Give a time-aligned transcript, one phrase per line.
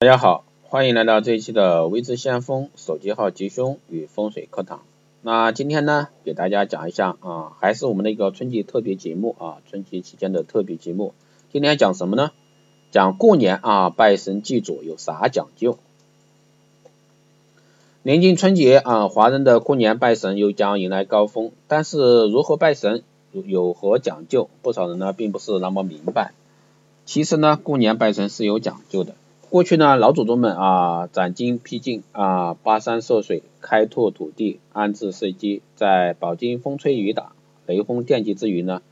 [0.00, 4.82] 大家好，欢迎来到这一期的微知先锋手机号吉凶与风水课堂。
[5.22, 11.14] 那今天呢，给大家讲一下啊，还是我们的一个春季特别节目啊，春节期间的特别节目。
[11.52, 12.30] 今天讲什么呢？
[12.92, 15.76] 讲过年啊，拜神祭祖有啥讲究？
[18.04, 23.02] 临近春节啊，华人的过年拜神又将迎来高峰，但是如何拜神？
[23.32, 24.48] 有何讲究？
[24.62, 26.34] 不少人呢并不是那么明白。
[27.04, 29.16] 其实呢，过年拜神是有讲究的。
[29.50, 37.32] 过去呢，老祖宗们啊，斩荆辟径啊，跋山涉水，开拓土地，安置社稷，在饱经风吹雨打、
[37.66, 38.82] 雷轰电击之余呢，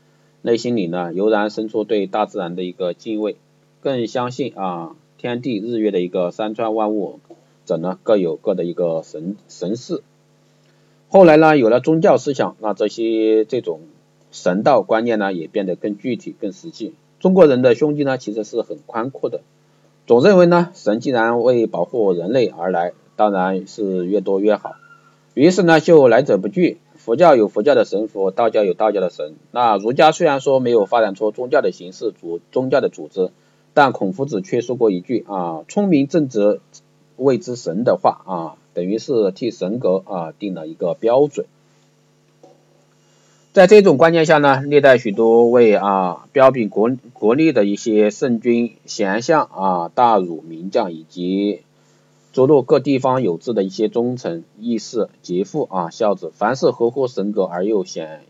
[0.41, 3.35] 内心里呢，油然生出对大自然的一个敬畏，
[3.81, 7.19] 更相信啊，天地日月的一个山川万物
[7.65, 10.01] 者呢，各有各的一个神神事。
[11.09, 13.81] 后来呢，有了宗教思想，那这些这种。
[14.29, 16.93] 神道观念呢也变得更具体、更实际。
[17.21, 19.39] 中国人的胸襟呢其实是很宽阔的，
[20.07, 24.75] 总认为呢神既然为保护人类而来，当然是越多越好。
[25.33, 26.79] 于是呢就来者不拒。
[26.95, 29.35] 佛教有佛教的神佛，道教有道教的神。
[29.51, 33.31] 那儒家虽然说没有发展出宗教的形式、组宗教的组织，
[33.73, 36.61] 但孔夫子却说过一句啊：“聪明正直
[37.17, 41.45] 谓之神”的话啊，等于是替神格啊定了一个标准。
[43.57, 51.61] 在这种观念下呢，历代许多位啊彪炳国国力的一些圣君贤相啊大儒名将，以及
[52.31, 58.21] 诸多各地方有志的一些忠臣义士杰父啊孝子，凡是合乎神格而又显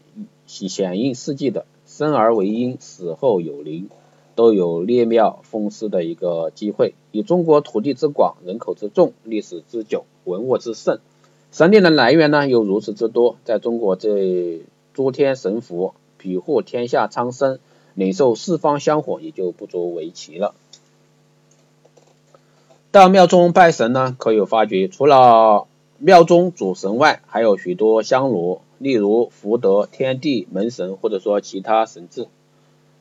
[0.46, 3.90] 显应事迹的，生而为婴，死后有灵，
[4.34, 6.94] 都有列庙封祀的一个机会。
[7.12, 11.00] 以中国土地之广，人口之众，历史之久，文物之盛，
[11.52, 14.62] 神灵的来源呢又如此之多，在中国这。
[14.98, 17.60] 诸天神佛庇护天下苍生，
[17.94, 20.56] 领受四方香火也就不足为奇了。
[22.90, 25.68] 到庙中拜神呢，可有发觉，除了
[26.00, 32.28] 庙中主神外，还有许多香炉，例如福德、天地、门神，或者说其他神智、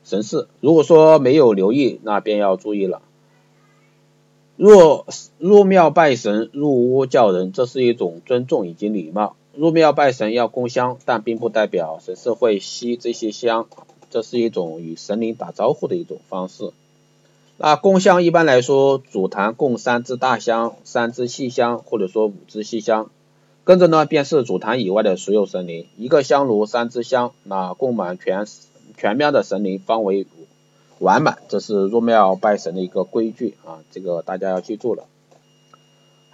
[0.04, 0.48] 神事。
[0.60, 3.00] 如果说没有留意，那便要注意了。
[4.56, 5.06] 若
[5.38, 9.34] 入庙拜神，入屋叫人，这是一种尊重以及礼貌。
[9.56, 13.66] 入庙拜神要供香，但并不代表神是会吸这些香，
[14.10, 16.72] 这是一种与神灵打招呼的一种方式。
[17.56, 23.10] 那供香一般来说，主坛供三支大香、三支细香，或者说五支细香，
[23.64, 25.86] 跟着呢便是主坛以外的所有神灵。
[25.96, 28.46] 一个香炉三支香，那供满全
[28.98, 30.26] 全庙的神灵方为
[30.98, 35.04] 完满，这是入庙拜神的一个规矩啊，这个大家要记住了。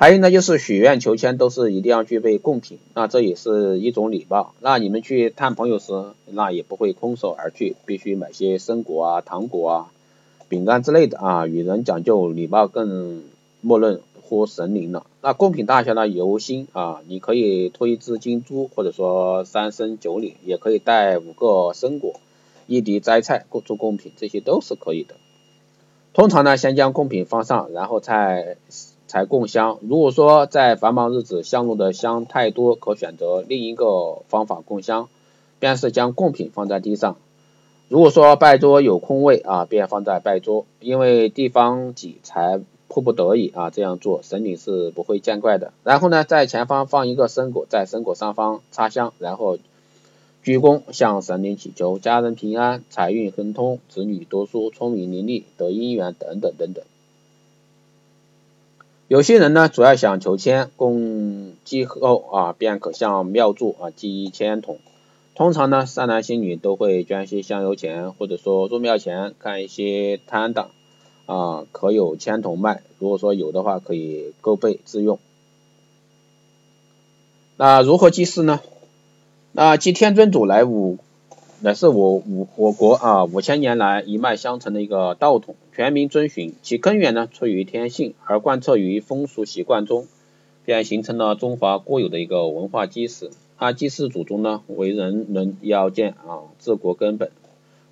[0.02, 4.52] 还有呢，就是许愿求签都是一定要具备贡品，那这也是一种礼貌。
[4.58, 5.92] 那你们去探朋友时，
[6.26, 9.92] 那也不会空手而去，必须买些生果啊、糖果啊、
[10.48, 13.22] 饼干之类的啊，与人讲究礼貌，更
[13.60, 15.06] 默认乎神灵了。
[15.20, 22.14] 那贡品大小呢，由心啊，你可以托一只金猪，或者说三生九里，也可以带五个生果、
[22.66, 25.14] 一碟摘菜做贡品，这些都是可以的。
[26.12, 28.56] 通常呢，先将贡品放上，然后再。
[29.12, 29.76] 才供香。
[29.82, 35.10] 如果说在繁忙日子香炉的香太多，可选择另一个方法供香，
[35.58, 37.18] 便是将贡品放在地上。
[37.90, 42.58] 如果说拜桌有空位啊，便放在拜桌，因为地方挤才
[42.88, 45.74] 迫不得已啊这样做，神灵是不会见怪的。
[45.84, 49.58] 然后呢，在前方放一个生果，在生果上方插香，然后
[50.42, 56.82] 鞠躬向神灵祈求家人平安、财运亨通、子女读书、聪明伶俐、得姻缘等等等等。
[59.12, 64.78] 有些人呢，主要想求签，供祭后啊，便可向庙祝啊寄一签筒。
[65.34, 70.70] 通常呢，善男信女都会捐些香油钱，或者说入庙前看一些摊档
[71.26, 72.82] 啊，可有签筒卖。
[72.98, 75.18] 如果说有的话，可以购备自用。
[77.58, 78.60] 那如何祭祀呢？
[79.52, 80.96] 那祭天尊祖来五。
[81.64, 86.54] 乃是我我我国啊五千年来一脉相承的一个道统，全民遵循。
[86.60, 90.08] 其根源呢出于天性，而贯彻于风俗习惯中，
[90.64, 93.30] 便形成了中华固有的一个文化基石。
[93.58, 97.30] 它祭祀祖宗呢，为人人要件啊，治国根本。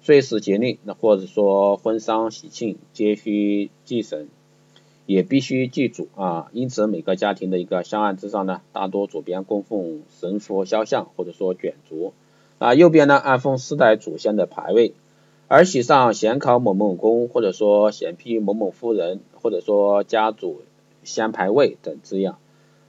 [0.02, 4.26] 岁时节令，那或者说婚丧喜庆，皆需祭神，
[5.06, 6.50] 也必须祭祖啊。
[6.52, 12.12] 因此，每个家庭的一个香案之上呢，大多左边供奉神佛肖像，或者说卷轴。
[12.60, 14.92] 啊，右边呢安奉四代祖先的牌位，
[15.48, 20.60] 而喜上显考某某公，或者说显批某某夫人，或者说家主
[21.02, 22.36] 先牌位等字样。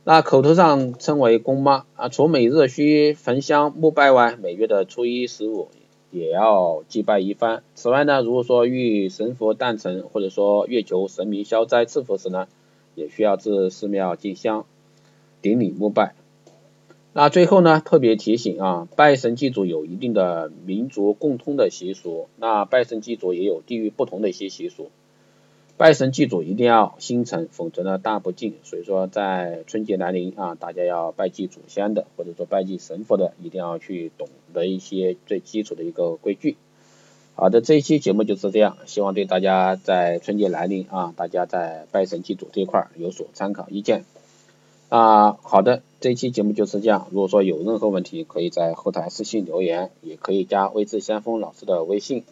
[0.04, 2.10] 那口头上称为公妈啊。
[2.10, 5.70] 除每日需焚香沐拜外，每月的初一十五
[6.12, 7.64] 也要祭拜一番。
[7.74, 12.50] 此外呢，如果说遇神佛诞辰，或者说月求神明消灾赐福时呢，
[12.94, 14.66] 也需要至寺庙进香，
[15.42, 16.14] 顶礼膜拜。
[17.14, 24.90] 那最后呢，特别提醒啊，拜神祭祖有一定的民族共通的习俗，那拜神祭祖也有地域不同的一些习俗。
[25.76, 28.54] 拜神祭祖一定要心诚，否则呢大不敬。
[28.64, 36.56] 所以说在春节来临啊，大家要拜祭祖先的，或者说拜祭神佛的，一定要去懂得一些最基础的一个规矩。
[37.36, 44.06] 好的，这一期节目就是这样，希望对大家在春节来临啊，大家在拜神祭祖这一块有所参考意见。
[44.92, 47.08] 啊，好的，这期节目就是这样。
[47.12, 52.26] 如果说有任何问题，可以在后台私信留言，也可以加微智先锋老师的微信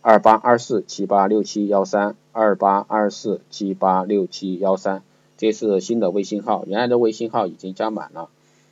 [0.00, 5.02] 二八二四七八六七幺三二八二四七八六七幺三，
[5.36, 8.28] 这是新的微信号，原来的微信号已经加满了，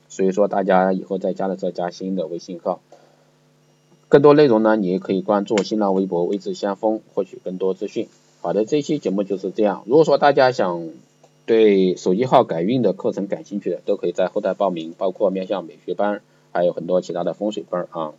[0.08, 2.78] 所以说大家以后再加的时候加新的微信号。
[4.08, 8.06] 更多内容呢，你也可以关注新浪微博微智先锋，获取更多资讯。
[8.40, 9.82] 好的，这期节目就是这样。
[9.86, 10.90] 如果说大家想
[11.44, 16.22] 对手机号改运的课程感兴趣的，都可以在后台报名，包括面向美学班，
[16.52, 18.12] 还有很多其他的风水班啊。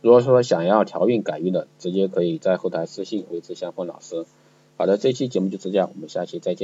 [0.00, 4.24] 如果说想要调运改运的，直接可以在后台私信维持相锋老师。
[4.76, 6.62] 好的，这期节目就是这样，我们下期再见。